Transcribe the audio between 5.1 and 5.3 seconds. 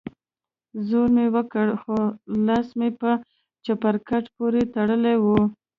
و.